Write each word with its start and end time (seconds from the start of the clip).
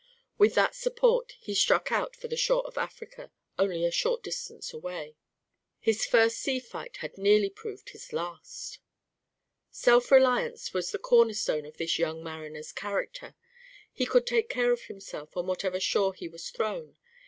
With 0.39 0.55
that 0.55 0.73
support 0.73 1.33
he 1.39 1.53
struck 1.53 1.91
out 1.91 2.15
for 2.15 2.27
the 2.27 2.35
shore 2.35 2.65
of 2.65 2.75
Africa, 2.75 3.31
only 3.59 3.85
a 3.85 3.91
short 3.91 4.23
distance 4.23 4.73
away. 4.73 5.15
His 5.79 6.07
first 6.07 6.39
sea 6.39 6.59
fight 6.59 6.97
had 7.05 7.19
nearly 7.19 7.51
proved 7.51 7.89
his 7.89 8.11
last. 8.11 8.79
Self 9.69 10.09
reliance 10.09 10.73
was 10.73 10.89
the 10.89 10.97
corner 10.97 11.35
stone 11.35 11.67
of 11.67 11.77
this 11.77 11.99
young 11.99 12.23
mariner's 12.23 12.71
character. 12.71 13.35
He 13.93 14.07
could 14.07 14.25
take 14.25 14.49
care 14.49 14.71
of 14.71 14.81
himself 14.85 15.37
on 15.37 15.45
whatever 15.45 15.79
shore 15.79 16.15
he 16.15 16.27
was 16.27 16.49
thrown. 16.49 16.97